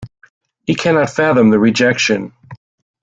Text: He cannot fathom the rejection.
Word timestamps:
He 0.65 0.73
cannot 0.73 1.11
fathom 1.11 1.51
the 1.51 1.59
rejection. 1.59 2.33